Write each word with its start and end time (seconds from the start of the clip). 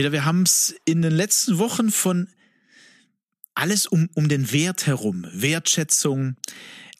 Peter, 0.00 0.12
wir 0.12 0.24
haben 0.24 0.44
es 0.44 0.74
in 0.86 1.02
den 1.02 1.12
letzten 1.12 1.58
Wochen 1.58 1.90
von 1.90 2.26
alles 3.52 3.84
um, 3.84 4.08
um 4.14 4.30
den 4.30 4.50
Wert 4.50 4.86
herum, 4.86 5.26
Wertschätzung, 5.30 6.36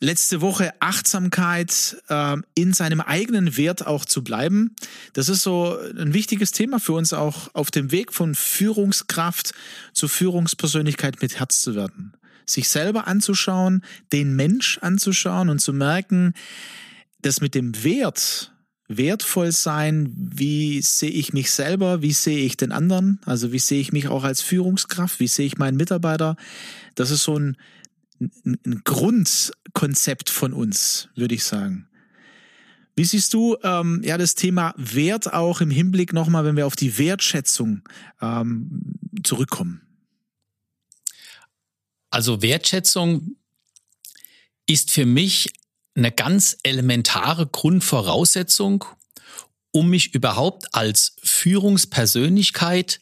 letzte 0.00 0.42
Woche 0.42 0.74
Achtsamkeit, 0.80 1.96
äh, 2.10 2.36
in 2.54 2.74
seinem 2.74 3.00
eigenen 3.00 3.56
Wert 3.56 3.86
auch 3.86 4.04
zu 4.04 4.22
bleiben. 4.22 4.76
Das 5.14 5.30
ist 5.30 5.42
so 5.42 5.78
ein 5.98 6.12
wichtiges 6.12 6.52
Thema 6.52 6.78
für 6.78 6.92
uns 6.92 7.14
auch 7.14 7.54
auf 7.54 7.70
dem 7.70 7.90
Weg 7.90 8.12
von 8.12 8.34
Führungskraft 8.34 9.54
zu 9.94 10.06
Führungspersönlichkeit 10.06 11.22
mit 11.22 11.38
Herz 11.38 11.62
zu 11.62 11.74
werden. 11.74 12.12
Sich 12.44 12.68
selber 12.68 13.06
anzuschauen, 13.06 13.82
den 14.12 14.36
Mensch 14.36 14.76
anzuschauen 14.82 15.48
und 15.48 15.60
zu 15.60 15.72
merken, 15.72 16.34
dass 17.22 17.40
mit 17.40 17.54
dem 17.54 17.82
Wert 17.82 18.52
wertvoll 18.96 19.52
sein? 19.52 20.12
Wie 20.16 20.82
sehe 20.82 21.10
ich 21.10 21.32
mich 21.32 21.50
selber? 21.52 22.02
Wie 22.02 22.12
sehe 22.12 22.44
ich 22.44 22.56
den 22.56 22.72
anderen? 22.72 23.20
Also 23.24 23.52
wie 23.52 23.58
sehe 23.58 23.80
ich 23.80 23.92
mich 23.92 24.08
auch 24.08 24.24
als 24.24 24.42
Führungskraft? 24.42 25.20
Wie 25.20 25.28
sehe 25.28 25.46
ich 25.46 25.58
meinen 25.58 25.76
Mitarbeiter? 25.76 26.36
Das 26.96 27.10
ist 27.10 27.22
so 27.22 27.38
ein, 27.38 27.56
ein 28.20 28.82
Grundkonzept 28.84 30.28
von 30.28 30.52
uns, 30.52 31.08
würde 31.14 31.36
ich 31.36 31.44
sagen. 31.44 31.88
Wie 32.96 33.04
siehst 33.04 33.32
du 33.32 33.56
ähm, 33.62 34.02
ja 34.04 34.18
das 34.18 34.34
Thema 34.34 34.74
Wert 34.76 35.32
auch 35.32 35.60
im 35.60 35.70
Hinblick 35.70 36.12
nochmal, 36.12 36.44
wenn 36.44 36.56
wir 36.56 36.66
auf 36.66 36.76
die 36.76 36.98
Wertschätzung 36.98 37.82
ähm, 38.20 38.98
zurückkommen? 39.22 39.82
Also 42.10 42.42
Wertschätzung 42.42 43.36
ist 44.66 44.90
für 44.90 45.06
mich 45.06 45.52
eine 45.94 46.12
ganz 46.12 46.58
elementare 46.62 47.46
Grundvoraussetzung, 47.46 48.84
um 49.72 49.90
mich 49.90 50.14
überhaupt 50.14 50.74
als 50.74 51.16
Führungspersönlichkeit 51.22 53.00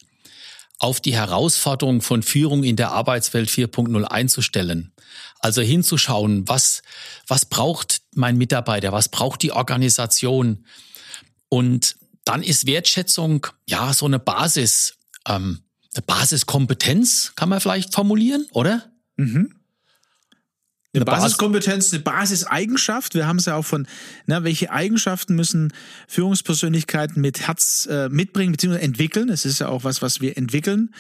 auf 0.79 1.01
die 1.01 1.15
Herausforderung 1.15 2.03
von 2.03 2.23
Führung 2.23 2.63
in 2.63 2.77
der 2.77 2.93
Arbeitswelt 2.93 3.49
4.0 3.49 4.05
einzustellen. 4.05 4.93
Also 5.41 5.61
hinzuschauen, 5.61 6.49
was, 6.49 6.83
was 7.27 7.47
braucht 7.47 8.03
mein 8.15 8.37
Mitarbeiter, 8.37 8.93
was 8.93 9.09
braucht 9.09 9.43
die 9.43 9.53
Organisation. 9.53 10.65
Und 11.49 11.97
dann 12.25 12.43
ist 12.43 12.67
Wertschätzung 12.67 13.47
ja 13.67 13.93
so 13.93 14.07
eine 14.07 14.19
Basis, 14.19 14.95
ähm, 15.27 15.61
eine 15.95 16.03
Basiskompetenz, 16.03 17.33
kann 17.35 17.49
man 17.49 17.61
vielleicht 17.61 17.95
formulieren, 17.95 18.47
oder? 18.53 18.91
Mhm. 19.17 19.58
Eine 20.95 21.05
Basiskompetenz, 21.05 21.93
eine 21.93 22.03
Basiseigenschaft. 22.03 23.15
Wir 23.15 23.27
haben 23.27 23.37
es 23.37 23.45
ja 23.45 23.57
auch 23.57 23.65
von, 23.65 23.87
na, 24.25 24.43
welche 24.43 24.71
Eigenschaften 24.71 25.35
müssen 25.35 25.71
Führungspersönlichkeiten 26.09 27.21
mit 27.21 27.47
Herz 27.47 27.87
äh, 27.91 28.09
mitbringen 28.09 28.53
bzw. 28.53 28.79
entwickeln. 28.79 29.29
Es 29.29 29.45
ist 29.45 29.59
ja 29.59 29.69
auch 29.69 29.85
was, 29.85 30.01
was 30.01 30.23
wir 30.23 30.39
entwickeln. 30.39 30.95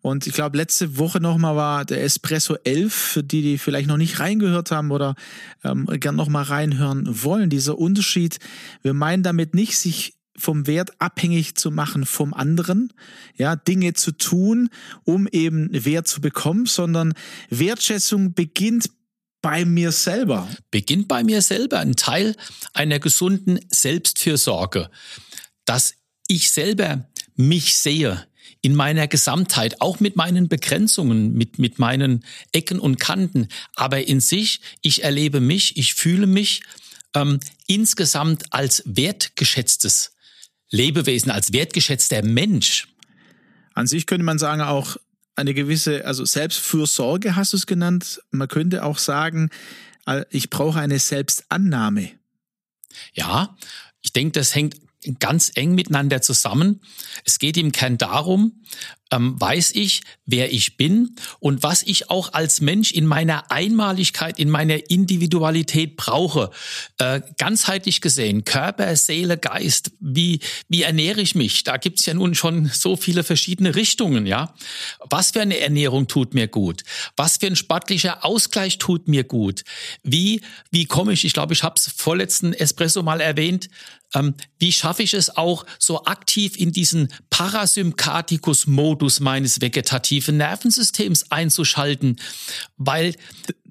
Und 0.00 0.26
ich 0.26 0.32
glaube, 0.32 0.56
letzte 0.56 0.96
Woche 0.96 1.20
nochmal 1.20 1.54
war 1.54 1.84
der 1.84 2.02
Espresso 2.02 2.56
11, 2.64 2.94
für 2.94 3.22
die, 3.22 3.42
die 3.42 3.58
vielleicht 3.58 3.88
noch 3.88 3.98
nicht 3.98 4.20
reingehört 4.20 4.70
haben 4.70 4.90
oder 4.90 5.16
ähm, 5.64 5.84
gern 5.84 6.16
nochmal 6.16 6.44
reinhören 6.44 7.22
wollen. 7.22 7.50
Dieser 7.50 7.76
Unterschied, 7.76 8.38
wir 8.80 8.94
meinen 8.94 9.22
damit 9.22 9.54
nicht, 9.54 9.76
sich 9.76 10.14
vom 10.38 10.66
Wert 10.66 10.92
abhängig 10.98 11.56
zu 11.56 11.70
machen 11.70 12.06
vom 12.06 12.32
anderen, 12.32 12.92
ja, 13.36 13.56
Dinge 13.56 13.92
zu 13.94 14.12
tun, 14.12 14.70
um 15.04 15.26
eben 15.26 15.68
Wert 15.72 16.08
zu 16.08 16.20
bekommen, 16.22 16.66
sondern 16.66 17.12
Wertschätzung 17.50 18.32
beginnt 18.34 18.90
bei 19.42 19.64
mir 19.64 19.92
selber. 19.92 20.48
Beginnt 20.70 21.08
bei 21.08 21.22
mir 21.22 21.42
selber. 21.42 21.80
Ein 21.80 21.96
Teil 21.96 22.36
einer 22.72 22.98
gesunden 22.98 23.60
Selbstfürsorge, 23.70 24.90
dass 25.64 25.94
ich 26.28 26.50
selber 26.50 27.08
mich 27.36 27.76
sehe 27.76 28.26
in 28.62 28.74
meiner 28.74 29.06
Gesamtheit, 29.06 29.80
auch 29.80 30.00
mit 30.00 30.16
meinen 30.16 30.48
Begrenzungen, 30.48 31.34
mit, 31.34 31.58
mit 31.58 31.78
meinen 31.78 32.24
Ecken 32.52 32.80
und 32.80 32.98
Kanten. 32.98 33.48
Aber 33.76 34.08
in 34.08 34.20
sich, 34.20 34.60
ich 34.82 35.04
erlebe 35.04 35.40
mich, 35.40 35.76
ich 35.76 35.94
fühle 35.94 36.26
mich 36.26 36.62
ähm, 37.14 37.38
insgesamt 37.66 38.52
als 38.52 38.82
wertgeschätztes 38.84 40.16
Lebewesen, 40.70 41.30
als 41.30 41.52
wertgeschätzter 41.52 42.22
Mensch. 42.22 42.88
An 43.74 43.86
sich 43.86 44.06
könnte 44.06 44.24
man 44.24 44.38
sagen, 44.38 44.62
auch 44.62 44.96
eine 45.36 45.54
gewisse, 45.54 46.04
also 46.04 46.24
Selbstfürsorge 46.24 47.36
hast 47.36 47.52
du 47.52 47.56
es 47.56 47.66
genannt. 47.66 48.20
Man 48.30 48.48
könnte 48.48 48.84
auch 48.84 48.98
sagen, 48.98 49.50
äh, 50.06 50.24
ich 50.30 50.50
brauche 50.50 50.80
eine 50.80 50.98
Selbstannahme. 50.98 52.10
Ja, 53.12 53.56
ich 54.00 54.12
denke, 54.12 54.32
das 54.32 54.54
hängt 54.54 54.76
ganz 55.18 55.52
eng 55.54 55.74
miteinander 55.74 56.22
zusammen. 56.22 56.80
Es 57.24 57.38
geht 57.38 57.56
im 57.56 57.72
Kern 57.72 57.98
darum, 57.98 58.52
ähm, 59.12 59.40
weiß 59.40 59.72
ich, 59.74 60.02
wer 60.24 60.52
ich 60.52 60.76
bin 60.76 61.14
und 61.38 61.62
was 61.62 61.82
ich 61.82 62.10
auch 62.10 62.32
als 62.32 62.60
Mensch 62.60 62.92
in 62.92 63.06
meiner 63.06 63.50
Einmaligkeit, 63.50 64.38
in 64.38 64.50
meiner 64.50 64.90
Individualität 64.90 65.96
brauche. 65.96 66.50
Äh, 66.98 67.20
ganzheitlich 67.38 68.00
gesehen, 68.00 68.44
Körper, 68.44 68.96
Seele, 68.96 69.38
Geist, 69.38 69.92
wie, 70.00 70.40
wie 70.68 70.82
ernähre 70.82 71.20
ich 71.20 71.34
mich? 71.34 71.62
Da 71.62 71.76
gibt's 71.76 72.06
ja 72.06 72.14
nun 72.14 72.34
schon 72.34 72.66
so 72.66 72.96
viele 72.96 73.22
verschiedene 73.22 73.74
Richtungen, 73.76 74.26
ja. 74.26 74.54
Was 75.08 75.30
für 75.30 75.40
eine 75.40 75.58
Ernährung 75.58 76.08
tut 76.08 76.34
mir 76.34 76.48
gut? 76.48 76.82
Was 77.16 77.36
für 77.36 77.46
ein 77.46 77.56
sportlicher 77.56 78.24
Ausgleich 78.24 78.78
tut 78.78 79.06
mir 79.06 79.24
gut? 79.24 79.62
Wie, 80.02 80.40
wie 80.70 80.86
komme 80.86 81.12
ich, 81.12 81.24
ich 81.24 81.32
glaube, 81.32 81.52
ich 81.52 81.62
habe 81.62 81.76
es 81.76 81.92
vorletzten 81.96 82.52
Espresso 82.52 83.02
mal 83.02 83.20
erwähnt, 83.20 83.68
ähm, 84.14 84.34
wie 84.58 84.72
schaffe 84.72 85.02
ich 85.02 85.14
es 85.14 85.36
auch, 85.36 85.66
so 85.78 86.04
aktiv 86.04 86.56
in 86.56 86.72
diesen 86.72 87.08
Parasympathikus-Modus 87.30 89.20
meines 89.20 89.60
vegetativen 89.60 90.36
Nervensystems 90.36 91.30
einzuschalten? 91.30 92.16
Weil 92.76 93.14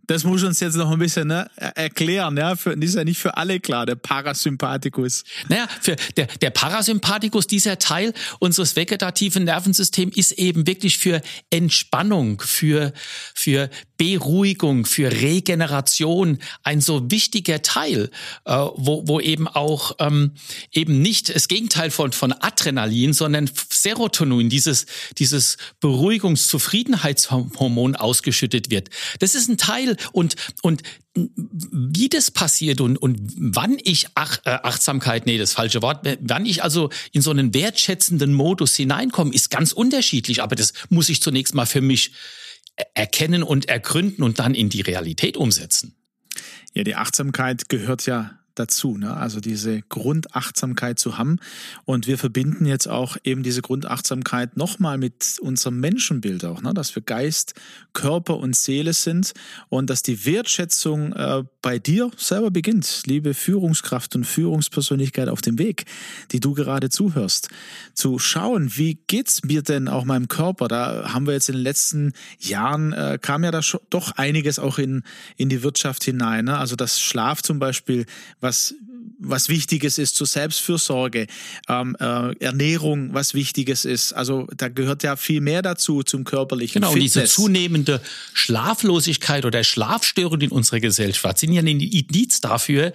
das 0.07 0.23
muss 0.23 0.44
uns 0.44 0.59
jetzt 0.59 0.75
noch 0.75 0.91
ein 0.91 1.00
bisschen 1.00 1.28
ne, 1.28 1.50
erklären, 1.56 2.38
ja. 2.38 2.56
Für, 2.56 2.75
das 2.75 2.90
ist 2.90 2.96
ja 2.96 3.03
nicht 3.03 3.18
für 3.18 3.38
alle 3.38 3.59
klar, 3.59 3.85
der 3.85 3.96
Parasympathikus. 3.96 5.23
Naja, 5.50 5.68
für 5.81 5.96
der, 6.18 6.28
der 6.28 6.50
Parasympathikus, 6.52 7.47
dieser 7.47 7.79
Teil 7.79 8.13
unseres 8.40 8.75
vegetativen 8.75 9.46
Nervensystems 9.46 10.16
ist 10.16 10.34
eben 10.34 10.67
wirklich 10.67 10.97
für 10.97 11.22
Entspannung, 11.50 12.41
für, 12.41 12.94
für 13.34 13.69
Beruhigung, 13.97 14.85
für 14.85 15.11
Regeneration 15.11 16.39
ein 16.63 16.79
so 16.81 17.11
wichtiger 17.11 17.61
Teil, 17.61 18.09
äh, 18.45 18.53
wo, 18.53 19.07
wo 19.07 19.19
eben 19.19 19.47
auch 19.47 19.95
ähm, 20.00 20.31
eben 20.72 21.00
nicht 21.01 21.35
das 21.35 21.47
Gegenteil 21.47 21.91
von, 21.91 22.11
von 22.11 22.34
Adrenalin, 22.34 23.13
sondern 23.13 23.50
Serotonin, 23.69 24.50
dieses, 24.50 24.88
dieses 25.17 25.57
Beruhigungs-Zufriedenheitshormon 25.79 27.96
ausgeschüttet 27.96 28.69
wird. 28.69 28.90
Das 29.19 29.34
ist 29.35 29.49
ein 29.49 29.58
Teil 29.58 29.97
und, 30.11 30.35
und 30.61 30.84
wie 31.16 32.09
das 32.09 32.29
passiert 32.29 32.81
und, 32.81 32.97
und 32.97 33.19
wann 33.37 33.78
ich 33.84 34.08
Ach, 34.16 34.40
äh, 34.46 34.58
Achtsamkeit, 34.64 35.25
nee, 35.25 35.37
das 35.37 35.53
falsche 35.53 35.81
Wort, 35.81 36.05
wann 36.22 36.46
ich 36.46 36.64
also 36.64 36.90
in 37.14 37.22
so 37.22 37.31
einen 37.31 37.53
wertschätzenden 37.53 38.34
Modus 38.34 38.75
hineinkomme, 38.75 39.34
ist 39.34 39.49
ganz 39.49 39.72
unterschiedlich, 39.72 40.43
aber 40.43 40.55
das 40.55 40.73
muss 40.90 41.09
ich 41.09 41.22
zunächst 41.22 41.53
mal 41.53 41.66
für 41.66 41.81
mich 41.81 42.11
erkennen 42.93 43.43
und 43.43 43.69
ergründen 43.69 44.23
und 44.23 44.39
dann 44.39 44.53
in 44.55 44.69
die 44.69 44.81
Realität 44.81 45.37
umsetzen. 45.37 45.95
Ja, 46.73 46.83
die 46.83 46.95
Achtsamkeit 46.95 47.69
gehört 47.69 48.05
ja 48.05 48.39
dazu, 48.55 48.97
ne? 48.97 49.16
also 49.16 49.40
diese 49.40 49.81
Grundachtsamkeit 49.84 50.99
zu 50.99 51.17
haben. 51.17 51.40
Und 51.85 52.07
wir 52.07 52.17
verbinden 52.17 52.66
jetzt 52.66 52.87
auch 52.87 53.17
eben 53.23 53.43
diese 53.43 53.61
Grundachtsamkeit 53.61 54.57
nochmal 54.57 54.97
mit 54.97 55.37
unserem 55.41 55.79
Menschenbild 55.79 56.46
auch, 56.46 56.61
ne? 56.61 56.73
dass 56.73 56.96
wir 56.96 57.03
Geist, 57.03 57.53
Körper 57.93 58.37
und 58.37 58.55
Seele 58.55 58.93
sind 58.93 59.34
und 59.69 59.90
dass 59.90 60.02
die 60.02 60.25
Wertschätzung 60.25 61.13
äh, 61.13 61.43
bei 61.61 61.79
dir 61.79 62.11
selber 62.17 62.52
beginnt, 62.52 63.03
liebe 63.05 63.34
Führungskraft 63.34 64.16
und 64.16 64.25
Führungspersönlichkeit 64.25 65.29
auf 65.29 65.41
dem 65.41 65.57
Weg, 65.57 65.85
die 66.31 66.40
du 66.40 66.53
gerade 66.53 66.90
zuhörst. 66.90 67.49
Zu 67.93 68.19
schauen, 68.19 68.75
wie 68.75 68.99
geht's 69.07 69.43
mir 69.43 69.61
denn 69.61 69.87
auch 69.87 70.05
meinem 70.05 70.28
Körper? 70.28 70.67
Da 70.67 71.13
haben 71.13 71.25
wir 71.25 71.34
jetzt 71.34 71.49
in 71.49 71.55
den 71.55 71.63
letzten 71.63 72.13
Jahren, 72.40 72.93
äh, 72.93 73.17
kam 73.22 73.43
ja 73.43 73.52
da 73.52 73.61
doch 73.90 74.11
einiges 74.11 74.59
auch 74.59 74.78
in, 74.78 75.03
in 75.37 75.49
die 75.49 75.63
Wirtschaft 75.63 76.03
hinein. 76.03 76.46
Ne? 76.46 76.57
Also 76.57 76.75
das 76.75 76.99
Schlaf 77.02 77.41
zum 77.41 77.59
Beispiel, 77.59 78.05
was 78.45 78.75
was 79.19 79.49
Wichtiges 79.49 79.97
ist 79.97 80.15
zur 80.15 80.27
Selbstfürsorge, 80.27 81.27
ähm, 81.69 81.95
äh, 81.99 82.35
Ernährung, 82.43 83.13
was 83.13 83.33
Wichtiges 83.33 83.85
ist. 83.85 84.13
Also 84.13 84.47
da 84.55 84.67
gehört 84.67 85.03
ja 85.03 85.15
viel 85.15 85.41
mehr 85.41 85.61
dazu 85.61 86.03
zum 86.03 86.23
körperlichen 86.23 86.81
Genau, 86.81 86.91
Fitness. 86.93 87.13
diese 87.13 87.25
zunehmende 87.25 88.01
Schlaflosigkeit 88.33 89.45
oder 89.45 89.63
Schlafstörung 89.63 90.41
in 90.41 90.51
unserer 90.51 90.79
Gesellschaft 90.79 91.39
sind 91.39 91.53
ja 91.53 91.61
ein 91.61 91.67
Indiz 91.67 92.41
dafür, 92.41 92.93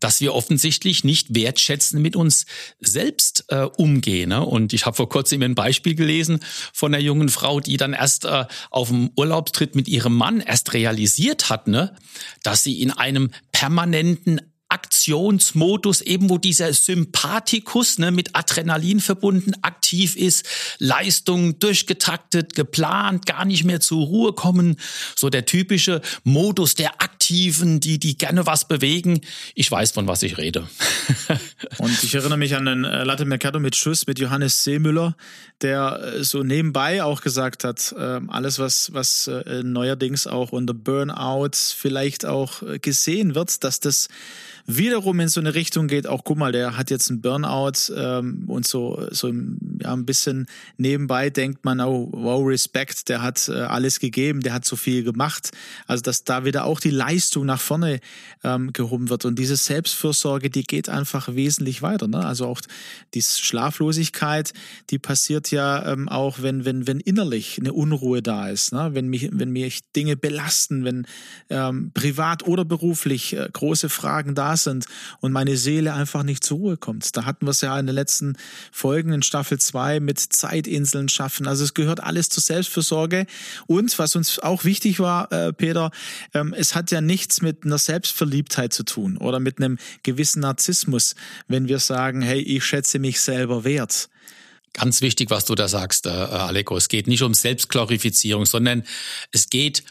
dass 0.00 0.20
wir 0.20 0.34
offensichtlich 0.34 1.04
nicht 1.04 1.34
wertschätzend 1.34 2.02
mit 2.02 2.16
uns 2.16 2.46
selbst 2.80 3.44
äh, 3.48 3.62
umgehen. 3.62 4.28
Ne? 4.28 4.44
Und 4.44 4.72
ich 4.72 4.86
habe 4.86 4.96
vor 4.96 5.08
kurzem 5.08 5.42
ein 5.42 5.54
Beispiel 5.54 5.94
gelesen 5.94 6.40
von 6.72 6.94
einer 6.94 7.02
jungen 7.02 7.28
Frau, 7.28 7.60
die 7.60 7.76
dann 7.76 7.92
erst 7.92 8.24
äh, 8.24 8.44
auf 8.70 8.88
dem 8.88 9.10
Urlaubstritt 9.16 9.74
mit 9.74 9.88
ihrem 9.88 10.14
Mann 10.14 10.40
erst 10.40 10.74
realisiert 10.74 11.48
hat, 11.48 11.66
ne, 11.68 11.94
dass 12.42 12.62
sie 12.62 12.80
in 12.80 12.90
einem 12.90 13.30
permanenten 13.52 14.40
Aktionsmodus, 14.76 16.02
eben 16.02 16.28
wo 16.28 16.36
dieser 16.36 16.74
Sympathikus 16.74 17.96
ne, 17.96 18.10
mit 18.10 18.36
Adrenalin 18.36 19.00
verbunden 19.00 19.54
aktiv 19.62 20.16
ist, 20.16 20.44
Leistung 20.78 21.58
durchgetaktet, 21.58 22.54
geplant, 22.54 23.24
gar 23.24 23.46
nicht 23.46 23.64
mehr 23.64 23.80
zur 23.80 24.04
Ruhe 24.04 24.34
kommen, 24.34 24.76
so 25.16 25.30
der 25.30 25.46
typische 25.46 26.02
Modus 26.24 26.74
der 26.74 27.00
Aktiven, 27.26 27.80
die 27.80 27.98
die 27.98 28.16
gerne 28.16 28.46
was 28.46 28.68
bewegen. 28.68 29.20
Ich 29.56 29.68
weiß 29.68 29.90
von 29.90 30.06
was 30.06 30.22
ich 30.22 30.38
rede. 30.38 30.68
Und 31.78 32.04
ich 32.04 32.14
erinnere 32.14 32.38
mich 32.38 32.54
an 32.54 32.66
den 32.66 32.84
äh, 32.84 33.02
Latte 33.02 33.24
Mercado 33.24 33.58
mit 33.58 33.74
Schuss 33.74 34.06
mit 34.06 34.20
Johannes 34.20 34.62
Seemüller, 34.62 35.16
der 35.60 36.00
äh, 36.18 36.22
so 36.22 36.44
nebenbei 36.44 37.02
auch 37.02 37.22
gesagt 37.22 37.64
hat, 37.64 37.92
äh, 37.98 38.20
alles 38.28 38.60
was 38.60 38.92
was 38.92 39.28
neuerdings 39.64 40.28
auch 40.28 40.52
unter 40.52 40.72
Burnout 40.72 41.56
vielleicht 41.56 42.24
auch 42.24 42.62
gesehen 42.80 43.34
wird, 43.34 43.64
dass 43.64 43.80
das 43.80 44.06
wiederum 44.66 45.20
in 45.20 45.28
so 45.28 45.40
eine 45.40 45.54
Richtung 45.54 45.86
geht, 45.86 46.06
auch 46.06 46.24
guck 46.24 46.38
mal, 46.38 46.52
der 46.52 46.76
hat 46.76 46.90
jetzt 46.90 47.08
einen 47.08 47.20
Burnout 47.20 47.92
ähm, 47.96 48.44
und 48.48 48.66
so, 48.66 49.06
so 49.10 49.28
ja, 49.28 49.92
ein 49.92 50.04
bisschen 50.04 50.46
nebenbei 50.76 51.30
denkt 51.30 51.64
man, 51.64 51.80
oh, 51.80 52.08
wow, 52.12 52.44
Respekt, 52.46 53.08
der 53.08 53.22
hat 53.22 53.48
äh, 53.48 53.52
alles 53.52 54.00
gegeben, 54.00 54.40
der 54.40 54.52
hat 54.52 54.64
so 54.64 54.76
viel 54.76 55.04
gemacht. 55.04 55.50
Also, 55.86 56.02
dass 56.02 56.24
da 56.24 56.44
wieder 56.44 56.64
auch 56.64 56.80
die 56.80 56.90
Leistung 56.90 57.15
nach 57.44 57.60
vorne 57.60 58.00
ähm, 58.44 58.72
gehoben 58.72 59.08
wird. 59.08 59.24
Und 59.24 59.38
diese 59.38 59.56
Selbstfürsorge, 59.56 60.50
die 60.50 60.64
geht 60.64 60.88
einfach 60.88 61.34
wesentlich 61.34 61.82
weiter. 61.82 62.08
Ne? 62.08 62.24
Also 62.24 62.46
auch 62.46 62.60
die 63.14 63.22
Schlaflosigkeit, 63.22 64.52
die 64.90 64.98
passiert 64.98 65.50
ja 65.50 65.92
ähm, 65.92 66.08
auch, 66.08 66.42
wenn, 66.42 66.64
wenn, 66.64 66.86
wenn 66.86 67.00
innerlich 67.00 67.58
eine 67.58 67.72
Unruhe 67.72 68.22
da 68.22 68.48
ist, 68.48 68.72
ne? 68.72 68.90
wenn, 68.92 69.08
mich, 69.08 69.28
wenn 69.32 69.50
mich 69.50 69.80
Dinge 69.94 70.16
belasten, 70.16 70.84
wenn 70.84 71.06
ähm, 71.50 71.90
privat 71.94 72.46
oder 72.46 72.64
beruflich 72.64 73.34
äh, 73.34 73.48
große 73.52 73.88
Fragen 73.88 74.34
da 74.34 74.56
sind 74.56 74.86
und 75.20 75.32
meine 75.32 75.56
Seele 75.56 75.94
einfach 75.94 76.22
nicht 76.22 76.44
zur 76.44 76.58
Ruhe 76.58 76.76
kommt. 76.76 77.16
Da 77.16 77.24
hatten 77.24 77.46
wir 77.46 77.50
es 77.50 77.60
ja 77.60 77.78
in 77.78 77.86
den 77.86 77.94
letzten 77.94 78.36
Folgen 78.72 79.12
in 79.12 79.22
Staffel 79.22 79.58
2 79.58 80.00
mit 80.00 80.18
Zeitinseln 80.18 81.08
schaffen. 81.08 81.46
Also 81.46 81.64
es 81.64 81.74
gehört 81.74 82.02
alles 82.02 82.28
zur 82.28 82.42
Selbstfürsorge. 82.42 83.26
Und 83.66 83.98
was 83.98 84.16
uns 84.16 84.38
auch 84.38 84.64
wichtig 84.64 85.00
war, 85.00 85.30
äh, 85.32 85.52
Peter, 85.52 85.90
ähm, 86.34 86.54
es 86.56 86.74
hat 86.74 86.90
ja 86.90 87.00
nichts 87.06 87.42
mit 87.42 87.64
einer 87.64 87.78
Selbstverliebtheit 87.78 88.72
zu 88.72 88.82
tun 88.82 89.16
oder 89.16 89.40
mit 89.40 89.58
einem 89.58 89.78
gewissen 90.02 90.40
Narzissmus, 90.40 91.14
wenn 91.48 91.68
wir 91.68 91.78
sagen, 91.78 92.22
hey, 92.22 92.40
ich 92.40 92.64
schätze 92.64 92.98
mich 92.98 93.20
selber 93.20 93.64
wert. 93.64 94.08
Ganz 94.72 95.00
wichtig, 95.00 95.30
was 95.30 95.46
du 95.46 95.54
da 95.54 95.68
sagst, 95.68 96.06
äh, 96.06 96.10
Aleko. 96.10 96.76
Es 96.76 96.88
geht 96.88 97.06
nicht 97.06 97.22
um 97.22 97.32
Selbstglorifizierung, 97.32 98.44
sondern 98.44 98.84
es 99.32 99.48
geht 99.48 99.84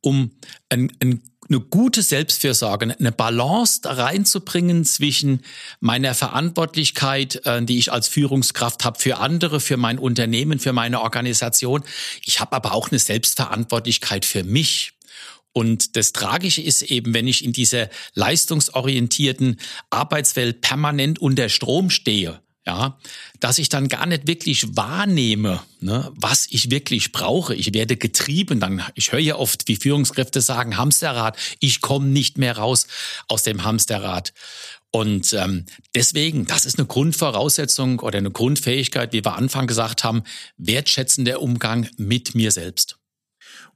um 0.00 0.30
ein, 0.68 0.92
ein 1.00 1.22
eine 1.48 1.60
gute 1.60 2.02
Selbstfürsorge, 2.02 2.94
eine 2.98 3.12
Balance 3.12 3.80
da 3.82 3.92
reinzubringen 3.92 4.84
zwischen 4.84 5.42
meiner 5.80 6.14
Verantwortlichkeit, 6.14 7.46
äh, 7.46 7.62
die 7.62 7.78
ich 7.78 7.90
als 7.92 8.08
Führungskraft 8.08 8.84
habe 8.84 8.98
für 8.98 9.18
andere, 9.18 9.60
für 9.60 9.76
mein 9.76 9.98
Unternehmen, 9.98 10.58
für 10.58 10.72
meine 10.72 11.00
Organisation. 11.00 11.82
Ich 12.24 12.40
habe 12.40 12.54
aber 12.54 12.72
auch 12.72 12.90
eine 12.90 12.98
Selbstverantwortlichkeit 12.98 14.24
für 14.24 14.44
mich. 14.44 14.92
Und 15.58 15.96
das 15.96 16.12
Tragische 16.12 16.62
ist 16.62 16.82
eben, 16.82 17.14
wenn 17.14 17.26
ich 17.26 17.44
in 17.44 17.52
dieser 17.52 17.88
leistungsorientierten 18.14 19.58
Arbeitswelt 19.90 20.60
permanent 20.60 21.18
unter 21.18 21.48
Strom 21.48 21.90
stehe, 21.90 22.40
ja, 22.64 22.96
dass 23.40 23.58
ich 23.58 23.68
dann 23.68 23.88
gar 23.88 24.06
nicht 24.06 24.28
wirklich 24.28 24.76
wahrnehme, 24.76 25.60
ne, 25.80 26.12
was 26.14 26.46
ich 26.50 26.70
wirklich 26.70 27.10
brauche. 27.10 27.56
Ich 27.56 27.74
werde 27.74 27.96
getrieben. 27.96 28.60
Dann, 28.60 28.84
ich 28.94 29.10
höre 29.10 29.18
ja 29.18 29.34
oft, 29.34 29.66
wie 29.66 29.74
Führungskräfte 29.74 30.40
sagen, 30.42 30.76
Hamsterrad, 30.76 31.36
ich 31.58 31.80
komme 31.80 32.06
nicht 32.06 32.38
mehr 32.38 32.56
raus 32.56 32.86
aus 33.26 33.42
dem 33.42 33.64
Hamsterrad. 33.64 34.34
Und 34.92 35.32
ähm, 35.32 35.66
deswegen, 35.92 36.46
das 36.46 36.66
ist 36.66 36.78
eine 36.78 36.86
Grundvoraussetzung 36.86 37.98
oder 37.98 38.18
eine 38.18 38.30
Grundfähigkeit, 38.30 39.12
wie 39.12 39.24
wir 39.24 39.34
Anfang 39.34 39.66
gesagt 39.66 40.04
haben, 40.04 40.22
wertschätzender 40.56 41.42
Umgang 41.42 41.88
mit 41.96 42.36
mir 42.36 42.52
selbst. 42.52 42.97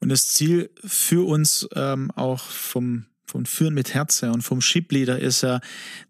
Und 0.02 0.08
das 0.08 0.26
Ziel 0.26 0.68
für 0.84 1.24
uns 1.24 1.68
ähm, 1.76 2.10
auch 2.16 2.40
vom, 2.40 3.04
vom 3.24 3.46
Führen 3.46 3.72
mit 3.72 3.94
Herz 3.94 4.20
her 4.20 4.32
und 4.32 4.42
vom 4.42 4.60
Shipleader 4.60 5.20
ist 5.20 5.42
ja, 5.42 5.60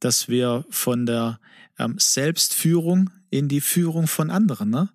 dass 0.00 0.30
wir 0.30 0.64
von 0.70 1.04
der 1.04 1.38
ähm, 1.78 1.96
Selbstführung 1.98 3.10
in 3.28 3.48
die 3.48 3.60
Führung 3.60 4.06
von 4.06 4.30
anderen 4.30 4.70
ne? 4.70 4.88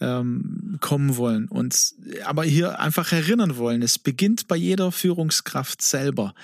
ähm, 0.00 0.76
kommen 0.80 1.16
wollen 1.16 1.48
und 1.48 1.94
aber 2.26 2.44
hier 2.44 2.78
einfach 2.78 3.10
erinnern 3.12 3.56
wollen. 3.56 3.80
Es 3.80 3.98
beginnt 3.98 4.48
bei 4.48 4.56
jeder 4.56 4.92
Führungskraft 4.92 5.80
selber 5.80 6.34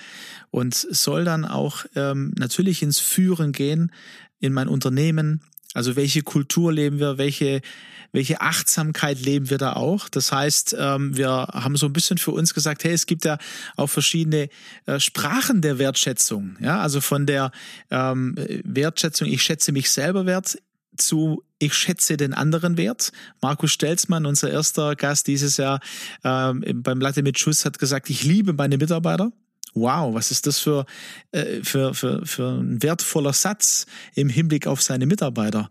und 0.49 0.73
soll 0.73 1.25
dann 1.25 1.45
auch 1.45 1.85
ähm, 1.93 2.33
natürlich 2.39 2.81
ins 2.81 2.97
Führen 2.97 3.51
gehen 3.51 3.91
in 4.39 4.51
mein 4.51 4.67
Unternehmen. 4.67 5.41
Also 5.75 5.95
welche 5.95 6.23
Kultur 6.23 6.73
leben 6.73 6.97
wir, 6.97 7.19
welche 7.19 7.61
welche 8.11 8.41
Achtsamkeit 8.41 9.19
leben 9.19 9.49
wir 9.49 9.57
da 9.57 9.73
auch? 9.73 10.09
Das 10.09 10.31
heißt, 10.31 10.75
ähm, 10.79 11.15
wir 11.15 11.29
haben 11.29 11.77
so 11.77 11.85
ein 11.85 11.93
bisschen 11.93 12.17
für 12.17 12.31
uns 12.31 12.53
gesagt, 12.53 12.83
hey, 12.83 12.93
es 12.93 13.05
gibt 13.05 13.25
ja 13.25 13.37
auch 13.75 13.87
verschiedene 13.87 14.49
äh, 14.85 14.99
Sprachen 14.99 15.61
der 15.61 15.79
Wertschätzung. 15.79 16.57
Ja, 16.59 16.79
also 16.81 17.01
von 17.01 17.25
der 17.25 17.51
ähm, 17.91 18.35
Wertschätzung, 18.63 19.27
ich 19.27 19.43
schätze 19.43 19.71
mich 19.71 19.91
selber 19.91 20.25
wert, 20.25 20.57
zu 20.97 21.43
ich 21.59 21.73
schätze 21.73 22.17
den 22.17 22.33
anderen 22.33 22.77
Wert. 22.77 23.11
Markus 23.41 23.71
Stelzmann, 23.71 24.25
unser 24.25 24.49
erster 24.49 24.95
Gast 24.95 25.27
dieses 25.27 25.57
Jahr 25.57 25.79
ähm, 26.23 26.63
beim 26.75 27.01
Latte 27.01 27.21
mit 27.21 27.37
Schuss, 27.37 27.65
hat 27.65 27.79
gesagt, 27.79 28.09
ich 28.09 28.23
liebe 28.23 28.53
meine 28.53 28.77
Mitarbeiter. 28.77 29.31
Wow, 29.73 30.13
was 30.13 30.31
ist 30.31 30.47
das 30.47 30.59
für, 30.59 30.85
äh, 31.31 31.63
für, 31.63 31.93
für, 31.93 32.25
für 32.25 32.59
ein 32.59 32.81
wertvoller 32.81 33.33
Satz 33.33 33.85
im 34.15 34.29
Hinblick 34.29 34.67
auf 34.67 34.81
seine 34.81 35.05
Mitarbeiter? 35.05 35.69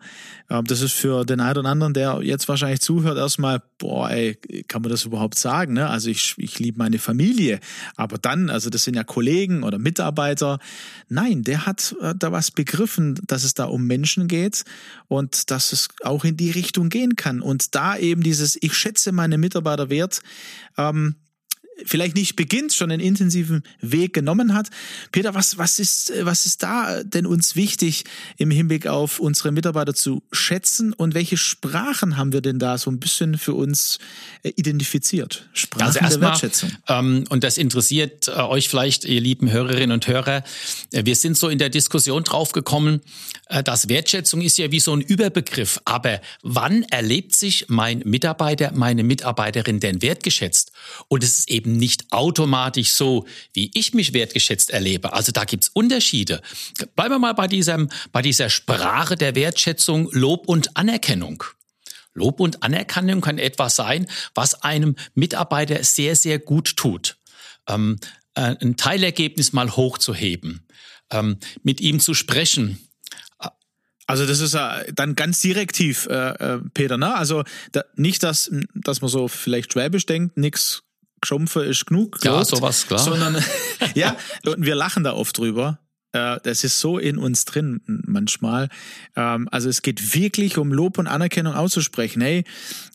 Das 0.64 0.80
ist 0.80 0.94
für 0.94 1.26
den 1.26 1.40
einen 1.40 1.58
oder 1.58 1.68
anderen, 1.68 1.92
der 1.92 2.20
jetzt 2.22 2.48
wahrscheinlich 2.48 2.80
zuhört, 2.80 3.18
erstmal, 3.18 3.60
boah, 3.76 4.10
ey, 4.10 4.34
kann 4.66 4.80
man 4.80 4.90
das 4.90 5.04
überhaupt 5.04 5.38
sagen? 5.38 5.74
Ne? 5.74 5.86
Also 5.90 6.08
ich, 6.08 6.36
ich 6.38 6.58
liebe 6.58 6.78
meine 6.78 6.98
Familie, 6.98 7.60
aber 7.96 8.16
dann, 8.16 8.48
also 8.48 8.70
das 8.70 8.84
sind 8.84 8.94
ja 8.94 9.04
Kollegen 9.04 9.62
oder 9.62 9.78
Mitarbeiter. 9.78 10.58
Nein, 11.10 11.42
der 11.42 11.66
hat 11.66 11.94
da 12.16 12.32
was 12.32 12.50
begriffen, 12.50 13.20
dass 13.26 13.44
es 13.44 13.52
da 13.52 13.64
um 13.64 13.86
Menschen 13.86 14.26
geht 14.26 14.64
und 15.06 15.50
dass 15.50 15.74
es 15.74 15.88
auch 16.02 16.24
in 16.24 16.38
die 16.38 16.50
Richtung 16.50 16.88
gehen 16.88 17.14
kann. 17.14 17.42
Und 17.42 17.74
da 17.74 17.98
eben 17.98 18.22
dieses, 18.22 18.56
ich 18.62 18.72
schätze 18.72 19.12
meine 19.12 19.36
Mitarbeiter 19.36 19.90
wert, 19.90 20.22
ähm, 20.78 21.16
vielleicht 21.84 22.16
nicht 22.16 22.36
beginnt, 22.36 22.72
schon 22.72 22.90
einen 22.90 23.00
intensiven 23.00 23.62
Weg 23.80 24.12
genommen 24.12 24.54
hat. 24.54 24.68
Peter, 25.12 25.34
was, 25.34 25.58
was, 25.58 25.78
ist, 25.78 26.12
was 26.22 26.46
ist 26.46 26.62
da 26.62 27.02
denn 27.02 27.26
uns 27.26 27.56
wichtig 27.56 28.04
im 28.36 28.50
Hinblick 28.50 28.86
auf 28.86 29.20
unsere 29.20 29.52
Mitarbeiter 29.52 29.94
zu 29.94 30.22
schätzen 30.32 30.92
und 30.92 31.14
welche 31.14 31.36
Sprachen 31.36 32.16
haben 32.16 32.32
wir 32.32 32.40
denn 32.40 32.58
da 32.58 32.78
so 32.78 32.90
ein 32.90 32.98
bisschen 32.98 33.38
für 33.38 33.54
uns 33.54 33.98
äh, 34.42 34.50
identifiziert? 34.56 35.48
Sprachen 35.52 36.04
also 36.04 36.18
der 36.18 36.28
Wertschätzung. 36.28 36.70
Ähm, 36.88 37.24
und 37.28 37.44
das 37.44 37.58
interessiert 37.58 38.28
äh, 38.28 38.32
euch 38.32 38.68
vielleicht, 38.68 39.04
ihr 39.04 39.20
lieben 39.20 39.50
Hörerinnen 39.50 39.92
und 39.92 40.06
Hörer. 40.06 40.42
Äh, 40.92 41.04
wir 41.04 41.16
sind 41.16 41.36
so 41.36 41.48
in 41.48 41.58
der 41.58 41.68
Diskussion 41.68 42.24
draufgekommen, 42.24 43.00
äh, 43.46 43.62
dass 43.62 43.88
Wertschätzung 43.88 44.40
ist 44.40 44.58
ja 44.58 44.70
wie 44.70 44.80
so 44.80 44.94
ein 44.94 45.00
Überbegriff. 45.00 45.80
Aber 45.84 46.20
wann 46.42 46.82
erlebt 46.84 47.34
sich 47.34 47.66
mein 47.68 48.00
Mitarbeiter, 48.04 48.72
meine 48.74 49.02
Mitarbeiterin 49.02 49.80
denn 49.80 50.02
wertgeschätzt? 50.02 50.72
Und 51.08 51.22
es 51.22 51.40
ist 51.40 51.50
eben 51.50 51.67
eben 51.68 51.76
nicht 51.76 52.12
automatisch 52.12 52.92
so, 52.92 53.26
wie 53.52 53.70
ich 53.74 53.94
mich 53.94 54.12
wertgeschätzt 54.12 54.70
erlebe. 54.70 55.12
Also 55.12 55.32
da 55.32 55.44
gibt's 55.44 55.68
Unterschiede. 55.68 56.40
Bleiben 56.96 57.14
wir 57.14 57.18
mal 57.18 57.34
bei, 57.34 57.46
diesem, 57.46 57.88
bei 58.12 58.22
dieser 58.22 58.50
Sprache 58.50 59.16
der 59.16 59.34
Wertschätzung, 59.34 60.08
Lob 60.12 60.48
und 60.48 60.76
Anerkennung. 60.76 61.44
Lob 62.14 62.40
und 62.40 62.62
Anerkennung 62.62 63.20
kann 63.20 63.38
etwas 63.38 63.76
sein, 63.76 64.08
was 64.34 64.62
einem 64.62 64.96
Mitarbeiter 65.14 65.84
sehr, 65.84 66.16
sehr 66.16 66.38
gut 66.38 66.76
tut. 66.76 67.16
Ähm, 67.68 67.98
äh, 68.34 68.56
ein 68.60 68.76
Teilergebnis 68.76 69.52
mal 69.52 69.76
hochzuheben, 69.76 70.66
ähm, 71.10 71.38
mit 71.62 71.80
ihm 71.80 72.00
zu 72.00 72.14
sprechen, 72.14 72.78
also 74.08 74.24
das 74.24 74.40
ist 74.40 74.54
ja 74.54 74.84
dann 74.94 75.16
ganz 75.16 75.40
direktiv, 75.40 76.06
äh, 76.06 76.30
äh, 76.30 76.60
Peter. 76.72 76.96
Ne? 76.96 77.14
Also 77.14 77.44
da, 77.72 77.84
nicht, 77.94 78.22
dass, 78.22 78.50
dass 78.74 79.02
man 79.02 79.10
so 79.10 79.28
vielleicht 79.28 79.74
schwäbisch 79.74 80.06
denkt, 80.06 80.38
nix 80.38 80.82
geschumpfe 81.28 81.62
ist 81.64 81.86
genug. 81.86 82.18
Ja, 82.24 82.42
sowas, 82.44 82.86
klar. 82.86 82.98
Sondern, 82.98 83.36
ja, 83.94 84.16
und 84.46 84.64
wir 84.64 84.74
lachen 84.74 85.04
da 85.04 85.12
oft 85.12 85.36
drüber. 85.36 85.78
Äh, 86.12 86.38
das 86.42 86.64
ist 86.64 86.80
so 86.80 86.96
in 86.96 87.18
uns 87.18 87.44
drin 87.44 87.82
manchmal. 88.06 88.70
Ähm, 89.14 89.46
also 89.50 89.68
es 89.68 89.82
geht 89.82 90.14
wirklich 90.14 90.56
um 90.56 90.72
Lob 90.72 90.96
und 90.96 91.06
Anerkennung 91.06 91.52
auszusprechen. 91.52 92.22
Hey, 92.22 92.44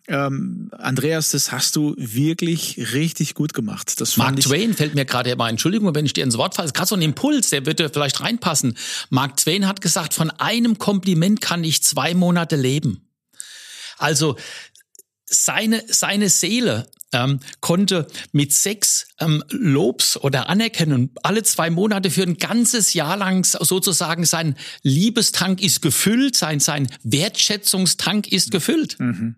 ähm, 0.08 0.72
Andreas, 0.72 1.30
das 1.30 1.52
hast 1.52 1.76
du 1.76 1.94
wirklich 1.98 2.94
richtig 2.94 3.36
gut 3.36 3.54
gemacht. 3.54 4.02
Das 4.02 4.18
Mark 4.18 4.40
Twain 4.40 4.74
fällt 4.74 4.96
mir 4.96 5.06
gerade 5.06 5.36
mal, 5.36 5.50
Entschuldigung, 5.50 5.94
wenn 5.94 6.08
ich 6.08 6.14
dir 6.14 6.24
ins 6.24 6.38
Wort 6.38 6.56
falle, 6.56 6.66
ist 6.66 6.74
gerade 6.74 6.90
so 6.90 6.96
ein 6.96 7.04
Impuls, 7.04 7.52
der 7.52 7.68
würde 7.68 7.88
vielleicht 7.90 8.20
reinpassen. 8.20 8.76
Mark 9.12 9.38
Twain 9.38 9.68
hat 9.68 9.80
gesagt, 9.80 10.16
von 10.16 10.32
einem 10.32 10.80
Kompliment 10.80 11.40
kann 11.40 11.64
ich 11.64 11.84
zwei 11.84 12.16
Monate 12.16 12.56
leben. 12.56 13.08
Also 14.00 14.38
seine, 15.34 15.84
seine 15.88 16.30
Seele 16.30 16.90
ähm, 17.14 17.40
konnte 17.62 18.08
mit 18.32 18.54
sechs 18.54 19.08
ähm, 19.20 19.44
Lobs 19.50 20.18
oder 20.18 20.50
Anerkennung 20.50 21.12
alle 21.22 21.44
zwei 21.44 21.70
Monate 21.70 22.10
für 22.10 22.24
ein 22.24 22.38
ganzes 22.38 22.94
Jahr 22.94 23.18
lang 23.18 23.46
sozusagen 23.46 24.26
sein 24.26 24.56
Liebestank 24.82 25.62
ist 25.62 25.82
gefüllt, 25.82 26.36
sein, 26.36 26.60
sein 26.60 26.88
Wertschätzungstank 27.04 28.32
ist 28.32 28.52
gefüllt. 28.52 29.00
Mhm. 29.00 29.36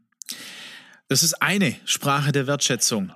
Das 1.08 1.22
ist 1.22 1.42
eine 1.42 1.76
Sprache 1.86 2.32
der 2.32 2.48
Wertschätzung. 2.48 3.12